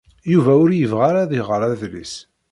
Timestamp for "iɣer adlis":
1.39-2.13